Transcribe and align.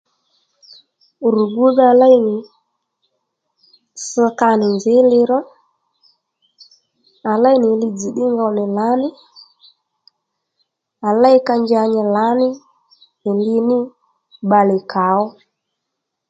Rù 1.33 1.43
gbúdha 1.51 1.87
léy 2.01 2.15
nì 2.25 2.35
ss 4.03 4.13
ka 4.39 4.49
nì 4.59 4.67
nzǐ 4.75 4.95
li 5.11 5.19
ró 5.29 5.39
à 7.31 7.33
léy 7.43 7.57
nì 7.63 7.69
li 7.81 7.87
dzz̀ 7.93 8.11
ddí 8.13 8.25
ngow 8.33 8.51
nì 8.57 8.63
lǎní 8.77 9.07
à 11.07 11.09
léy 11.21 11.37
ka 11.47 11.53
nja 11.61 11.81
nyi 11.93 12.01
lǎní 12.15 12.49
li 13.47 13.57
ní 13.69 13.79
bbalè 14.45 14.77
kà 14.91 15.05
ó 15.23 15.25